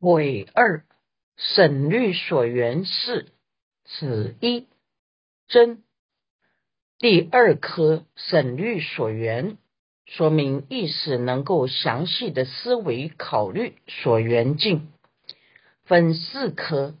[0.00, 0.86] 尾二
[1.36, 3.32] 省律所缘是
[3.84, 4.66] 子一
[5.46, 5.82] 真
[6.98, 9.58] 第二科省律所缘，
[10.06, 14.90] 说明意识能够详细的思维考虑所缘境，
[15.84, 16.94] 分四科。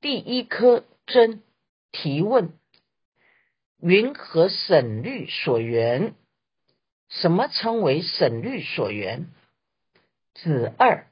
[0.00, 1.42] 第一科真
[1.92, 2.52] 提问：
[3.80, 6.14] 云何省律所缘？
[7.08, 9.28] 什么称为省律所缘？
[10.34, 11.06] 子二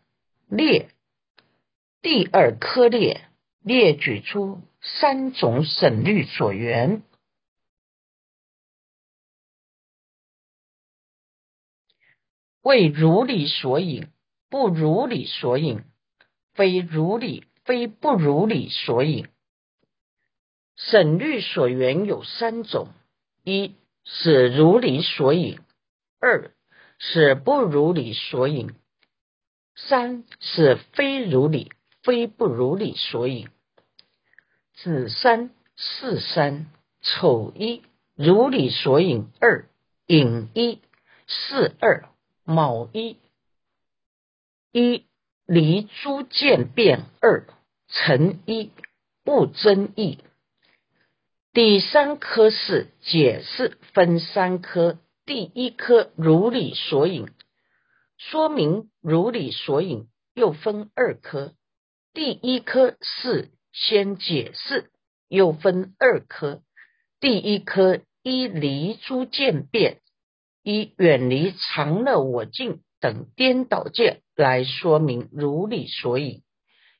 [0.48, 0.88] 列。
[2.00, 3.28] 第二科列
[3.60, 7.02] 列举出三种省律所缘：
[12.62, 14.12] 为如理所引，
[14.48, 15.80] 不如理所引；
[16.54, 19.26] 非如理，非不如理所引。
[20.76, 22.90] 省律所缘有三种：
[23.42, 25.58] 一是如理所引；
[26.20, 26.54] 二
[27.00, 28.68] 是不如理所引；
[29.74, 31.72] 三是非如理。
[32.08, 33.50] 非不如理所引，
[34.72, 36.70] 子三四三
[37.02, 37.82] 丑一
[38.14, 39.68] 如理所引二
[40.06, 40.80] 引一
[41.26, 42.08] 四二
[42.44, 43.18] 卯一
[44.72, 45.04] 一
[45.44, 47.46] 离诸渐变二
[47.88, 48.72] 成一
[49.22, 50.20] 不争议。
[51.52, 57.28] 第三科是解释分三科，第一科如理所引，
[58.16, 61.52] 说明如理所引又分二科。
[62.18, 64.90] 第一科是先解释，
[65.28, 66.62] 又分二科。
[67.20, 70.00] 第一科一离诸渐变，
[70.64, 76.42] 一远离常乐我净等颠倒见来说明如理所引，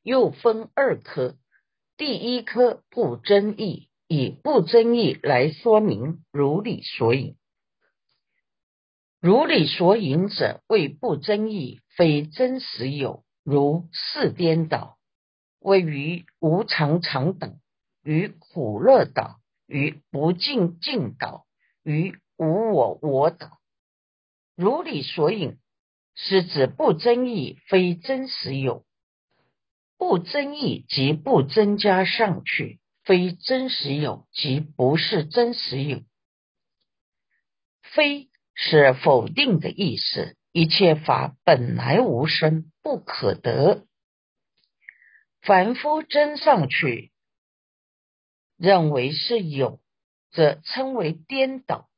[0.04, 1.34] 又分二科。
[1.96, 7.34] 第一科不争议，以不争议来说明如理所引。
[9.20, 14.96] 如理所引者为不争议，非真实有，如是颠倒。
[15.68, 17.60] 位于无常常等
[18.02, 21.44] 于苦乐岛于不净净岛
[21.82, 23.58] 于无我我岛，
[24.56, 25.58] 如理所引，
[26.14, 28.86] 是指不争议非真实有，
[29.98, 36.00] 不争议即不增加上去，非真实有即不是真实有，
[37.82, 43.87] 非是否定的意思，一切法本来无生，不可得。
[45.48, 47.10] 凡夫真上去，
[48.58, 49.80] 认为是有，
[50.30, 51.88] 则称为颠倒。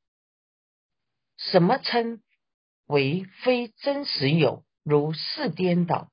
[1.36, 2.22] 什么称
[2.86, 4.64] 为非真实有？
[4.84, 6.12] 如是颠倒，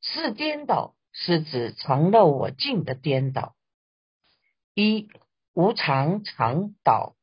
[0.00, 3.54] 是颠倒是指常乐我净的颠倒。
[4.72, 5.10] 一
[5.52, 7.14] 无常常倒，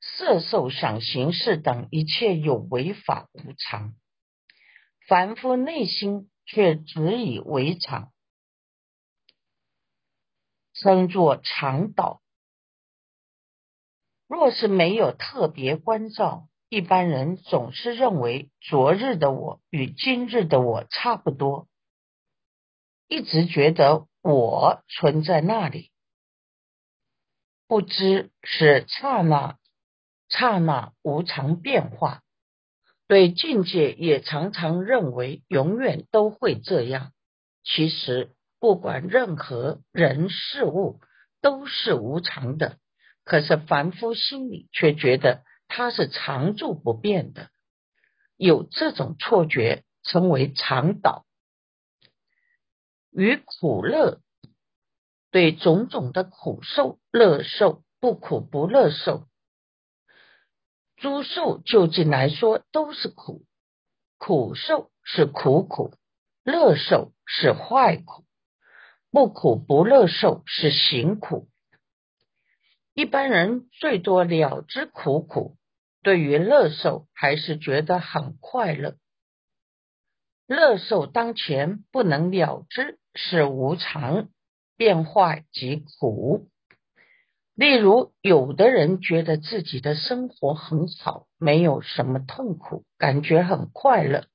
[0.00, 3.96] 色受想行识等一切有为法无常，
[5.08, 8.12] 凡夫内心却只以为常。
[10.80, 12.20] 称作常道。
[14.28, 21.66] 若是没有特别关照，一般人总是认为昨日的我与今日的我差不多，
[23.08, 25.90] 一直觉得我存在那里，
[27.66, 29.58] 不知是刹那
[30.28, 32.22] 刹那无常变化。
[33.06, 37.12] 对境界也常常认为永远都会这样，
[37.64, 38.34] 其实。
[38.60, 41.00] 不管任何人事物
[41.40, 42.78] 都是无常的，
[43.24, 47.50] 可是凡夫心里却觉得它是常住不变的，
[48.36, 51.24] 有这种错觉，称为常导。
[53.10, 54.20] 与苦乐
[55.30, 59.26] 对种种的苦受、乐受、不苦不乐受，
[60.96, 63.44] 诸受究竟来说都是苦，
[64.18, 65.94] 苦受是苦苦，
[66.44, 68.24] 乐受是坏苦。
[69.18, 71.48] 不苦不乐受是行苦，
[72.94, 75.56] 一般人最多了知苦苦，
[76.04, 78.94] 对于乐受还是觉得很快乐。
[80.46, 84.28] 乐受当前不能了知是无常
[84.76, 86.46] 变化即苦。
[87.56, 94.26] 例如，有的人觉得自己的生活很好，没有什么痛苦，感觉很快乐，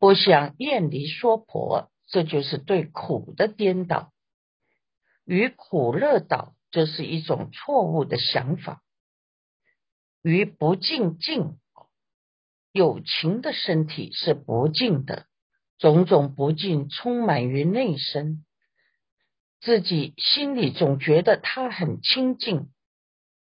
[0.00, 1.92] 不想厌离娑婆。
[2.10, 4.12] 这就是对苦的颠倒，
[5.24, 8.82] 与苦乐倒，这是一种错误的想法。
[10.22, 11.58] 与不净净，
[12.72, 15.26] 有情的身体是不净的，
[15.78, 18.44] 种种不净充满于内身，
[19.60, 22.70] 自己心里总觉得他很清净。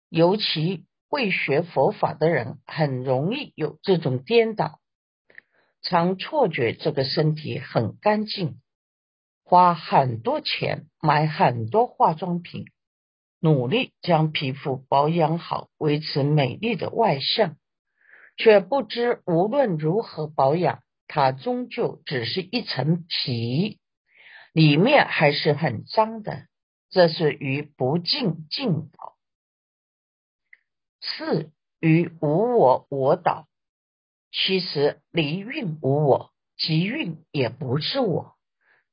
[0.08, 4.80] 尤其未学佛法的人，很容易有这种颠倒。
[5.88, 8.60] 常错觉这个身体很干净，
[9.44, 12.66] 花很多钱买很多化妆品，
[13.40, 17.56] 努力将皮肤保养好，维持美丽的外相，
[18.36, 23.80] 却不知无论如何保养，它终究只是一层皮，
[24.54, 26.48] 里面还是很脏的。
[26.90, 29.16] 这是与不净净导。
[31.02, 33.48] 四与无我我导，
[34.38, 38.36] 其实离运无我，即运也不是我，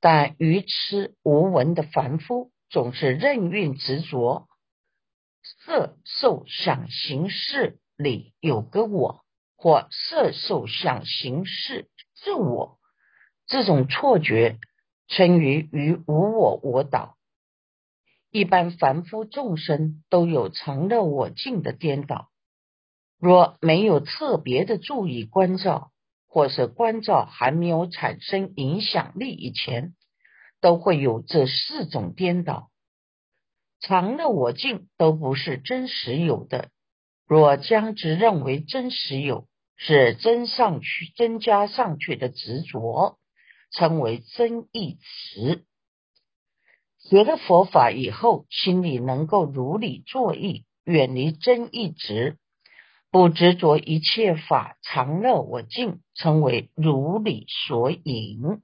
[0.00, 4.46] 但愚痴无闻的凡夫总是任运执着，
[5.66, 9.24] 色受想行识里有个我，
[9.56, 12.78] 或色受想行识是我，
[13.48, 14.60] 这种错觉
[15.08, 17.16] 称于于无我我导。
[18.30, 22.30] 一般凡夫众生都有常乐我净的颠倒，
[23.22, 25.92] 若没有特别的注意关照，
[26.26, 29.94] 或是关照还没有产生影响力以前，
[30.60, 32.68] 都会有这四种颠倒。
[33.78, 36.70] 常乐我净都不是真实有的，
[37.24, 39.46] 若将之认为真实有，
[39.76, 43.20] 是增上去、增加上去的执着，
[43.70, 45.64] 称为真义词。
[46.98, 52.36] 学了佛法以后，心里能够如理作意，远离真意执，
[53.12, 58.62] 不执着一切法常乐我净，称为如理所引。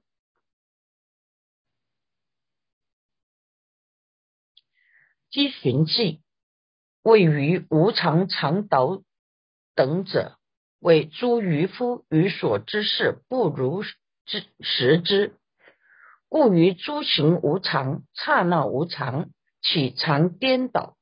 [5.29, 6.23] 积寻记
[7.03, 9.03] 位于无常常导
[9.75, 10.39] 等者，
[10.79, 13.83] 为诸渔夫愚所之事不如
[14.25, 15.37] 之识之。
[16.27, 19.29] 故于诸行无常，刹那无常，
[19.61, 20.97] 起常颠倒；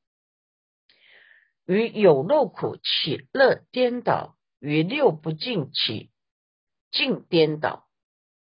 [1.68, 6.12] 于有漏苦起乐颠倒；于六不净起
[6.92, 7.86] 净颠倒。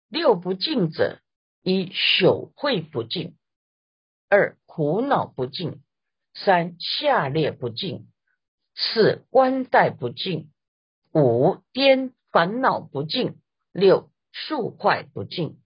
[0.08, 1.20] 六不净者：
[1.62, 3.36] 一朽秽不净；
[4.28, 5.80] 二苦恼不净；
[6.34, 8.08] 三下列不净；
[8.74, 10.50] 四观待不净；
[11.12, 13.36] 五颠烦恼不净；
[13.70, 15.60] 六数坏不净。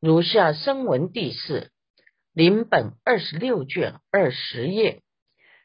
[0.00, 1.70] 如下声闻第四
[2.32, 5.04] 临本二十六卷二十页，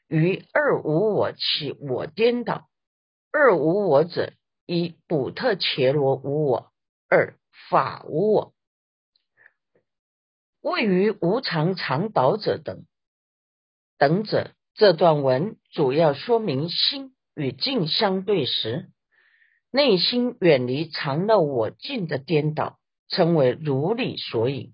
[0.08, 2.68] 于二无我起我颠倒。
[3.32, 4.34] 二无我者：
[4.66, 6.72] 一补特伽罗无我，
[7.10, 7.38] 二
[7.70, 8.54] 法无我。
[10.62, 12.86] 位于无常常导者等
[13.98, 18.90] 等者，这段文主要说明心与境相对时，
[19.72, 22.80] 内心远离常乐我净的颠倒。
[23.08, 24.74] 称为如理所引，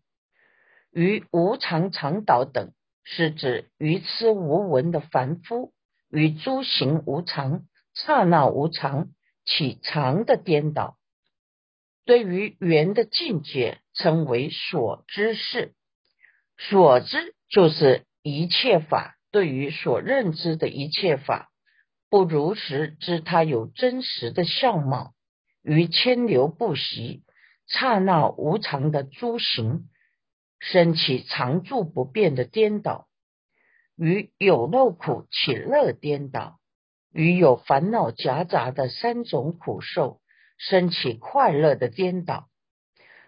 [0.90, 2.72] 于无常常导等，
[3.04, 5.74] 是指愚痴无闻的凡夫
[6.10, 7.64] 与诸行无常、
[7.94, 9.10] 刹那无常
[9.46, 10.98] 起常的颠倒。
[12.06, 15.74] 对于缘的境界，称为所知事。
[16.58, 21.50] 所知就是一切法，对于所认知的一切法，
[22.10, 25.14] 不如实知它有真实的相貌，
[25.64, 27.24] 于千流不息。
[27.68, 29.88] 刹那无常的诸行，
[30.62, 33.08] 升起常住不变的颠倒；
[33.98, 36.60] 与有漏苦起乐颠倒；
[37.12, 40.22] 与有烦恼夹杂的三种苦受，
[40.58, 42.48] 升起快乐的颠倒；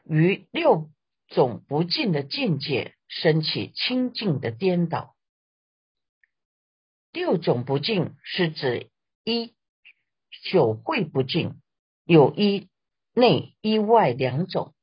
[0.05, 0.89] 与六
[1.27, 5.15] 种不净的境界，升起清净的颠倒。
[7.11, 8.89] 六种不净是指
[9.25, 9.53] 一
[10.49, 11.59] 朽秽不净，
[12.05, 12.69] 有一。
[13.15, 14.73] 内一外两种，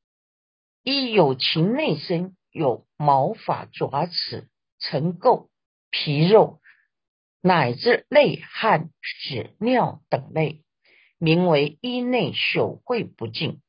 [0.84, 5.48] 一有情内身，有毛发爪齿尘垢
[5.90, 6.60] 皮肉，
[7.40, 10.64] 乃至泪汗屎尿等类，
[11.18, 13.60] 名为衣内朽秽不净。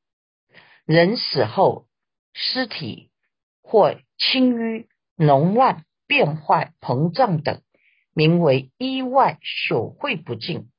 [0.86, 1.88] 人死后，
[2.34, 3.12] 尸体
[3.62, 7.62] 或轻淤脓烂变坏膨胀等，
[8.14, 10.70] 名为衣外朽秽不净。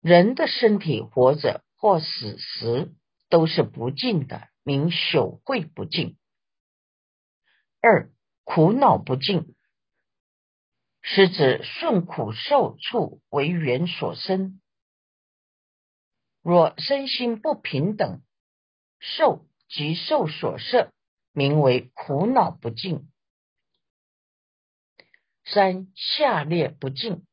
[0.00, 1.62] 人的身体活着。
[1.78, 2.94] 或死时
[3.28, 6.16] 都是不净的，名朽秽不净。
[7.80, 8.10] 二
[8.44, 9.54] 苦恼不净，
[11.02, 14.60] 是指顺苦受处为缘所生。
[16.42, 18.22] 若身心不平等，
[18.98, 20.92] 受即受所摄，
[21.32, 23.08] 名为苦恼不净。
[25.44, 27.24] 三下列不净，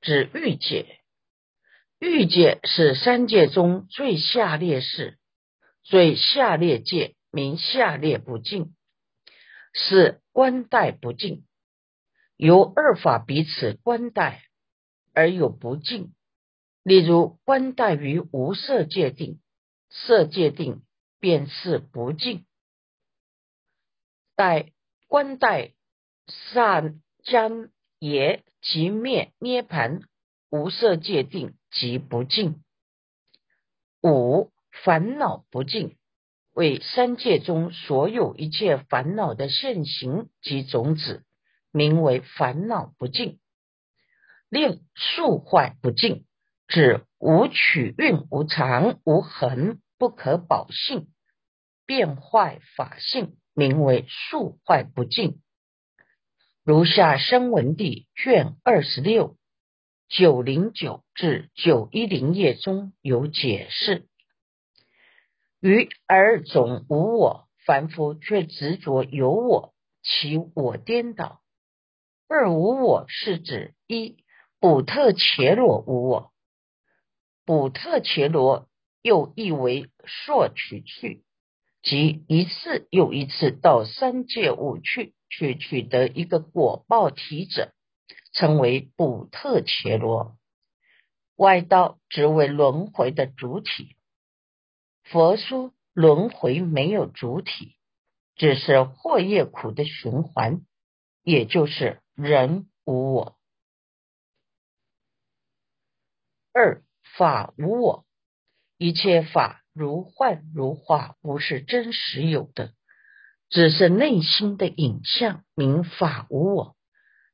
[0.00, 1.00] 指欲界。
[1.98, 5.18] 欲界是三界中最下劣事，
[5.82, 8.76] 最下劣界名下劣不净，
[9.72, 11.46] 是官待不净，
[12.36, 14.42] 由二法彼此官待
[15.12, 16.14] 而有不净。
[16.82, 19.40] 例如官待于无色界定，
[19.90, 20.82] 色界定
[21.20, 22.46] 便是不净。
[24.36, 24.72] 待
[25.06, 25.74] 观待
[26.28, 30.00] 善将也即灭涅盘
[30.48, 32.62] 无色界定即不净。
[34.02, 35.97] 五烦恼不净，
[36.58, 41.22] 为三界中所有一切烦恼的现行及种子，
[41.70, 43.38] 名为烦恼不净。
[44.50, 46.24] 令速坏不净，
[46.66, 51.06] 指无取运、无常、无恒、不可保性，
[51.86, 55.40] 变坏法性，名为速坏不净。
[56.64, 59.36] 如下声闻地卷二十六
[60.08, 64.07] 九零九至九一零页中有解释。
[65.60, 71.42] 于而总无我，凡夫却执着有我，其我颠倒。
[72.28, 74.18] 二无我是指一
[74.60, 76.32] 补特伽罗无我，
[77.44, 78.68] 补特伽罗
[79.02, 81.24] 又译为硕取去，
[81.82, 87.72] 即一次又一次到三界五趣去取得一个果报体者，
[88.32, 90.36] 称为补特伽罗。
[91.34, 93.96] 外道只为轮回的主体。
[95.10, 97.76] 佛说轮回没有主体，
[98.36, 100.60] 只是惑业苦的循环，
[101.22, 103.38] 也就是人无我。
[106.52, 106.82] 二
[107.16, 108.04] 法无我，
[108.76, 112.74] 一切法如幻如化，不是真实有的，
[113.48, 116.76] 只是内心的影像，名法无我。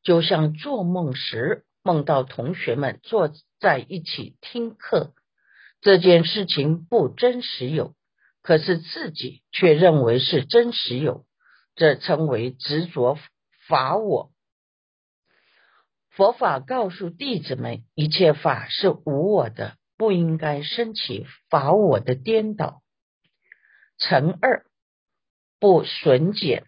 [0.04, 5.12] 就像做梦时梦到同学们坐在一起听课。
[5.84, 7.94] 这件事情不真实有，
[8.40, 11.26] 可是自己却认为是真实有，
[11.76, 13.18] 这称为执着
[13.68, 14.30] 法我。
[16.08, 22.80] 佛法告诉弟子们，一切法是无我的，不应该升起法我的颠倒。
[23.98, 24.64] 乘二
[25.60, 26.64] 不损减，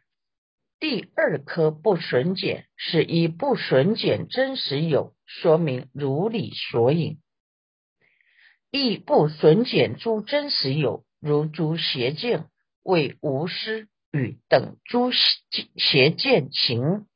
[0.78, 7.18] 第二颗不损减是以不损减真实有，说明如理所引。
[8.70, 12.48] 亦不损减诸真实有，如诸邪见
[12.82, 17.06] 为无师与等诸邪见行。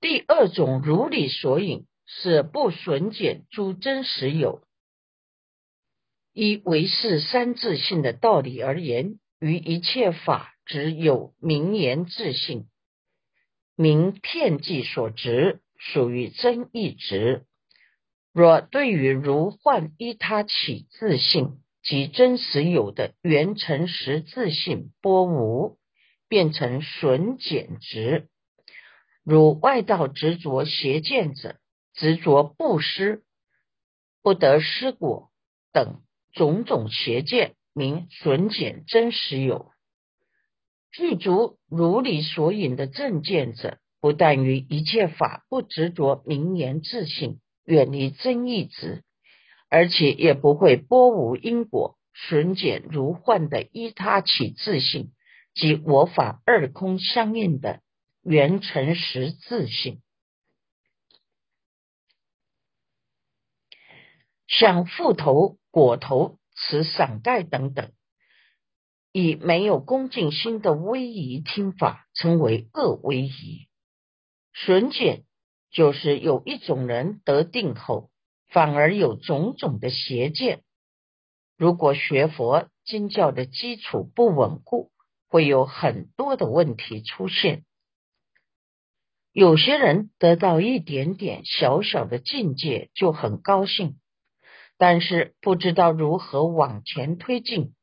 [0.00, 4.62] 第二种如理所引，是不损减诸真实有。
[6.32, 12.68] 以唯是三自性的道理而言，于一切法只有名言自性，
[13.74, 15.62] 名片计所执。
[15.78, 17.44] 属于真意值。
[18.32, 25.78] 若对于如幻依他起自性及真实有的原成实自性波无，
[26.28, 28.28] 变成损减值。
[29.22, 31.56] 如外道执着邪见者，
[31.94, 33.22] 执着不施
[34.22, 35.30] 不得施果
[35.72, 36.02] 等
[36.32, 39.70] 种种邪见，名损减真实有。
[40.92, 43.78] 具足如理所引的正见者。
[44.06, 49.02] 不但于一切法不执着名言自性，远离真义执，
[49.68, 55.10] 而且也不会波无因果，损减如幻的依他起自性
[55.56, 57.80] 及我法二空相应的
[58.22, 60.00] 原成实自性，
[64.46, 67.90] 像覆头、果头、持伞盖等等，
[69.10, 73.66] 以没有恭敬心的威仪听法，称为恶威仪。
[74.58, 75.24] 损减
[75.70, 78.08] 就是有一种人得定后，
[78.48, 80.62] 反而有种种的邪见。
[81.58, 84.90] 如果学佛经教的基础不稳固，
[85.28, 87.64] 会有很多的问题出现。
[89.30, 94.00] 有些人得到一点点小小的境界就很高兴，
[94.78, 97.74] 但是不知道如何往前推进。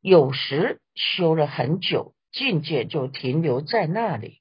[0.00, 4.37] 有时修了很久，境界就停留在那里。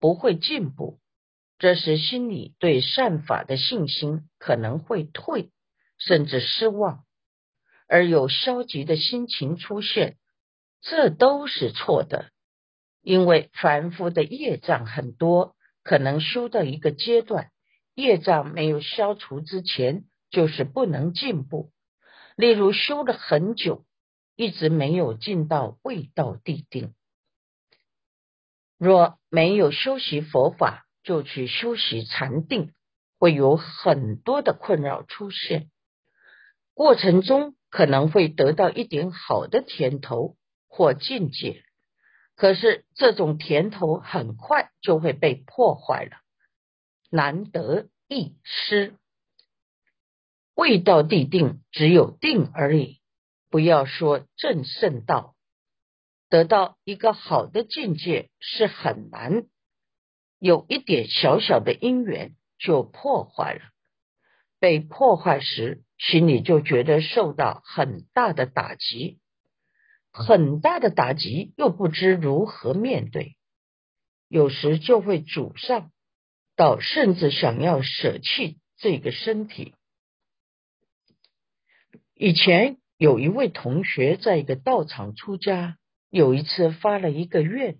[0.00, 1.00] 不会进步，
[1.58, 5.50] 这时心里对善法的信心可能会退，
[5.98, 7.04] 甚至失望，
[7.88, 10.16] 而有消极的心情出现，
[10.80, 12.30] 这都是错的。
[13.02, 17.50] 因为凡夫的业障很多，可能修到一个阶段，
[17.94, 21.72] 业障没有消除之前，就是不能进步。
[22.36, 23.84] 例如修了很久，
[24.36, 26.94] 一直没有进到未到地定。
[28.78, 32.72] 若没有修习佛法，就去修习禅定，
[33.18, 35.68] 会有很多的困扰出现。
[36.74, 40.36] 过程中可能会得到一点好的甜头
[40.68, 41.64] 或境界，
[42.36, 46.18] 可是这种甜头很快就会被破坏了，
[47.10, 48.94] 难得一失。
[50.54, 53.00] 未到地定，只有定而已。
[53.50, 55.34] 不要说正圣道，
[56.28, 59.46] 得到一个好的境界是很难。
[60.38, 63.60] 有一点小小的因缘就破坏了，
[64.60, 69.18] 被破坏时，心里就觉得受到很大的打击，
[70.12, 73.36] 很大的打击，又不知如何面对，
[74.28, 75.90] 有时就会沮丧，
[76.54, 79.74] 到甚至想要舍弃这个身体。
[82.14, 85.77] 以前有一位同学在一个道场出家，
[86.10, 87.78] 有一次发了一个愿。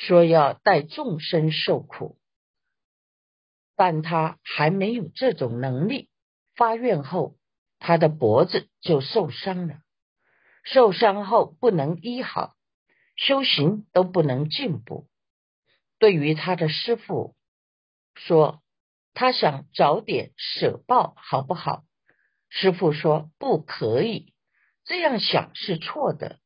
[0.00, 2.20] 说要带众生受苦，
[3.74, 6.08] 但他还没有这种能力。
[6.54, 7.36] 发愿后，
[7.80, 9.80] 他的脖子就受伤了，
[10.62, 12.54] 受伤后不能医好，
[13.16, 15.08] 修行都不能进步。
[15.98, 17.34] 对于他的师父
[18.14, 18.62] 说，
[19.14, 21.82] 他想早点舍报，好不好？
[22.50, 24.32] 师父说不可以，
[24.84, 26.38] 这样想是错的，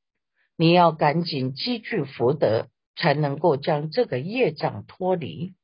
[0.63, 2.69] 你要赶紧积聚福德。
[2.95, 5.55] 才能够将这个业障脱离。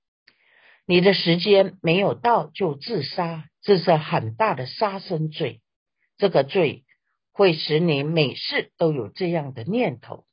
[0.86, 5.60] 你的时间没有到就自杀，这是很大的杀生罪。
[6.16, 6.84] 这个罪
[7.32, 10.24] 会使你每世都有这样的念头，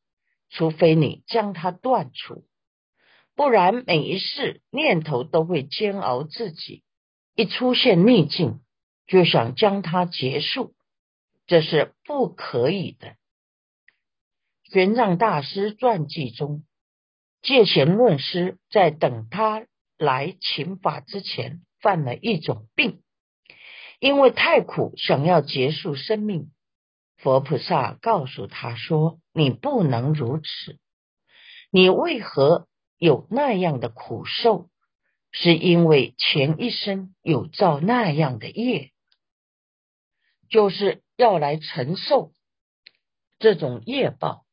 [0.50, 2.46] 除非你将它断除，
[3.36, 6.82] 不然每一世念头都会煎熬自己。
[7.36, 8.62] 一出现逆境，
[9.06, 10.74] 就想将它结束，
[11.46, 13.18] 这是不可以的。
[14.72, 16.64] 玄奘大师传记中。
[17.42, 19.68] 戒贤论师在等他
[19.98, 23.04] 来请法之前，犯了一种病，
[24.00, 26.52] 因为太苦，想要结束生命。
[27.18, 30.80] 佛菩萨告诉他说：“你不能如此，
[31.70, 32.68] 你为何
[32.98, 34.70] 有那样的苦受？
[35.32, 38.92] 是因为前一生有造那样的业，
[40.50, 42.32] 就是要来承受
[43.38, 44.45] 这种业报。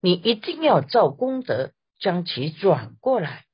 [0.00, 3.46] 你一定要造功德。”将其转过来，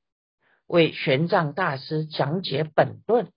[0.66, 3.30] 为玄奘大师讲解本论。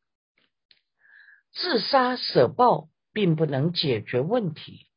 [1.54, 4.88] 自杀舍报并不能解决问题，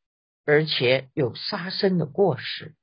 [0.46, 2.74] 而且有杀生的过失。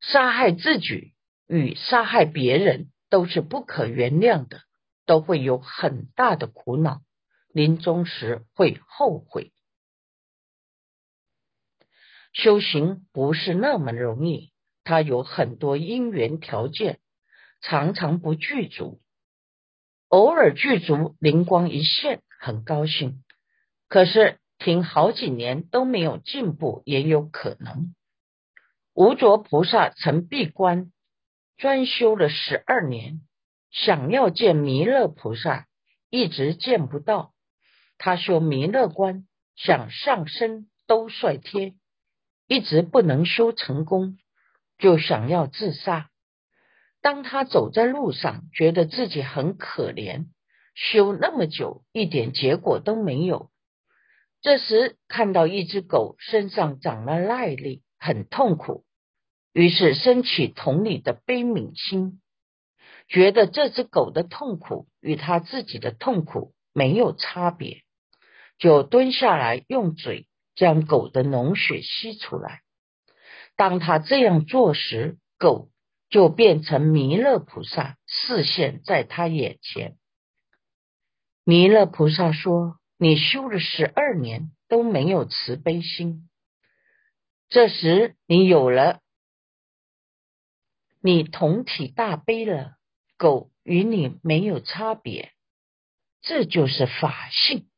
[0.00, 1.12] 杀害自己
[1.46, 4.62] 与杀害别人都是不可原谅的，
[5.04, 7.02] 都会有很大的苦恼，
[7.52, 9.52] 临终时会后悔。
[12.32, 14.52] 修行不是那么容易。
[14.84, 16.98] 他有很多因缘条件，
[17.60, 19.00] 常常不具足，
[20.08, 23.22] 偶尔具足，灵光一现，很高兴。
[23.88, 27.94] 可是停好几年都没有进步，也有可能。
[28.94, 30.90] 无着菩萨曾闭关
[31.56, 33.20] 专修了十二年，
[33.70, 35.68] 想要见弥勒菩萨，
[36.10, 37.32] 一直见不到。
[37.98, 41.76] 他修弥勒观，想上升兜率天，
[42.52, 44.18] 一直不能修成功。
[44.78, 46.10] 就想要自杀。
[47.00, 50.26] 当他走在路上，觉得自己很可怜，
[50.74, 53.50] 修那么久，一点结果都没有。
[54.40, 58.84] 这时看到一只狗身上长了癞痢，很痛苦，
[59.52, 62.20] 于是升起同理的悲悯心，
[63.06, 67.82] 觉得这只狗的痛苦与他自己的痛苦没有差别，
[68.58, 72.62] 就蹲下来用嘴将狗的脓血吸出来。
[73.56, 75.70] 当他这样做时，狗
[76.08, 79.96] 就变成弥勒菩萨，视现在他眼前。
[81.44, 86.28] 弥勒菩萨说：“你修了十二年都没有慈悲心，
[87.48, 89.00] 这时你有了，
[91.00, 92.76] 你同体大悲了，
[93.16, 95.32] 狗与你没有差别，
[96.20, 97.68] 这就是法性。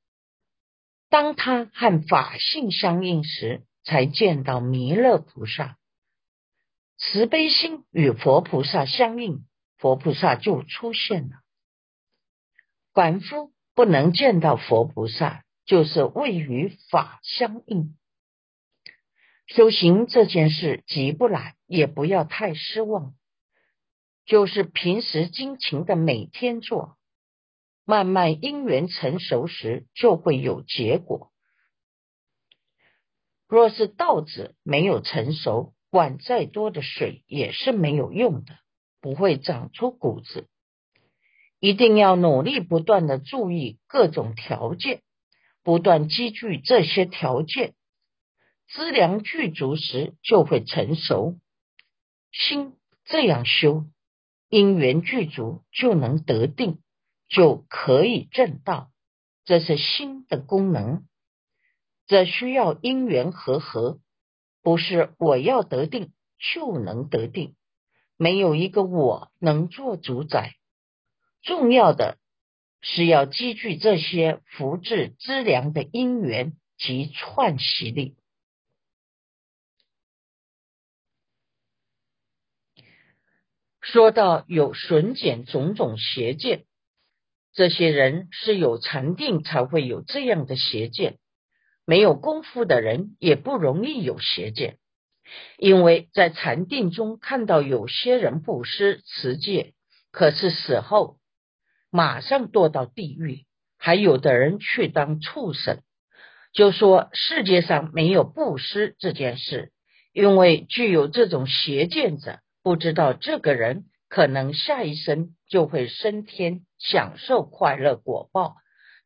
[1.15, 5.77] 当他和法性相应时。”才见到弥勒菩萨，
[6.97, 9.45] 慈悲心与佛菩萨相应，
[9.77, 11.43] 佛菩萨就出现了。
[12.95, 17.95] 凡夫不能见到佛菩萨，就是位于法相应。
[19.47, 23.15] 修行这件事急不来，也不要太失望，
[24.25, 26.97] 就是平时精勤的每天做，
[27.85, 31.31] 慢慢因缘成熟时，就会有结果。
[33.47, 38.57] 若是稻子没有成熟，灌再多的水也是没有用的，
[39.01, 40.49] 不会长出谷子。
[41.61, 45.03] 一定要努力不断的注意各种条件，
[45.63, 47.75] 不断积聚这些条件，
[48.69, 51.39] 资粮具足时就会成熟。
[52.33, 53.85] 心这样修，
[54.49, 56.83] 因缘具足就能得定，
[57.35, 58.91] 就可以正道。
[59.45, 61.07] 这是心的功能。
[62.07, 63.99] 这需要因缘和合，
[64.63, 67.57] 不是我要得定就能得定，
[68.17, 70.55] 没有一个我能做主宰。
[71.43, 72.19] 重要的
[72.81, 78.17] 是要积聚这些福至资粮的因缘及串习力。
[83.81, 86.65] 说到有损减种种邪见，
[87.55, 91.19] 这些人是有禅定才会有这样的邪见，
[91.87, 94.79] 没有功夫的人也不容易有邪见，
[95.57, 99.73] 因为在禅定中看到有些人布施持戒，
[100.11, 101.19] 可是死后
[101.91, 103.45] 马上堕到地狱，
[103.79, 105.81] 还有的人去当畜生，
[106.53, 109.71] 就说世界上没有布施这件事，
[110.13, 112.41] 因为具有这种邪见者。
[112.65, 118.55] 不知道这个人可能下一生就会升天，享受快乐果报。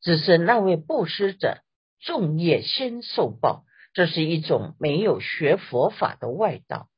[0.03, 1.63] 只是那位布施者
[1.99, 6.91] 众业先受报，这是一种没有学佛法的外道。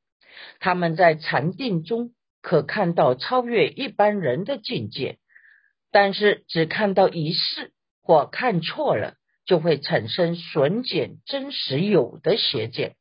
[0.59, 5.17] 他们在禅定中可看到超越一般人的境界，
[5.89, 7.71] 但是只看到一世
[8.01, 12.97] 或看错了，就会产生损减真实有的邪见，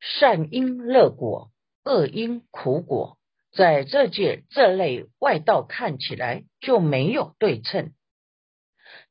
[0.00, 1.52] 善因乐果。
[1.84, 3.16] 恶因苦果，
[3.56, 7.92] 在这界这类外道看起来就没有对称。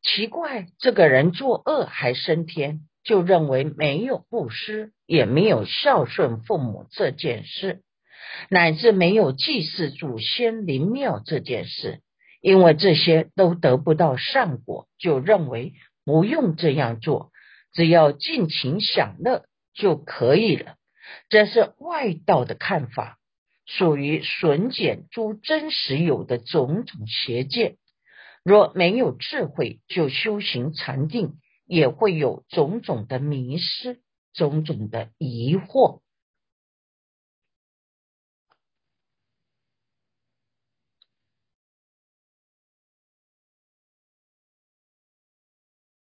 [0.02, 7.82] 奇怪，这个人作恶还升天，就认为没有布施，也没有孝顺父母这件事，
[8.50, 12.02] 乃至没有祭祀祖先灵庙这件事，
[12.40, 17.32] 因为这些都得不到善果，就认为不用这样做，
[17.74, 20.76] 只要尽情享乐就可以了。
[21.30, 23.18] 这是外道的看法，
[23.66, 27.78] 属于损减诸真实有的种种邪见。
[28.44, 31.34] 若没有智慧，就修行禅定，
[31.66, 34.02] 也会有种种的迷失，
[34.34, 36.02] 种种的疑惑。